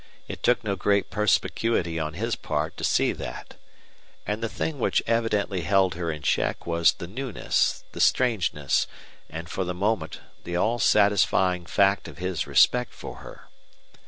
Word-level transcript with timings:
It 0.27 0.41
took 0.41 0.63
no 0.63 0.75
great 0.75 1.11
perspicuity 1.11 1.99
on 1.99 2.15
his 2.15 2.35
part 2.35 2.75
to 2.77 2.83
see 2.83 3.11
that. 3.11 3.57
And 4.25 4.41
the 4.41 4.49
thing 4.49 4.79
which 4.79 5.03
evidently 5.05 5.61
held 5.61 5.93
her 5.93 6.09
in 6.11 6.23
check 6.23 6.65
was 6.65 6.93
the 6.93 7.05
newness, 7.05 7.83
the 7.91 8.01
strangeness, 8.01 8.87
and 9.29 9.47
for 9.47 9.63
the 9.63 9.75
moment 9.75 10.19
the 10.43 10.55
all 10.55 10.79
satisfying 10.79 11.67
fact 11.67 12.07
of 12.07 12.17
his 12.17 12.47
respect 12.47 12.95
for 12.95 13.17
her. 13.17 13.47